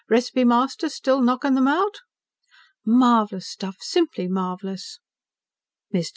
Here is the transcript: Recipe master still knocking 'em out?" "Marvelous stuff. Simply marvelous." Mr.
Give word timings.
Recipe 0.09 0.43
master 0.43 0.89
still 0.89 1.21
knocking 1.21 1.55
'em 1.55 1.67
out?" 1.67 1.99
"Marvelous 2.83 3.47
stuff. 3.47 3.75
Simply 3.81 4.27
marvelous." 4.27 4.97
Mr. 5.93 6.09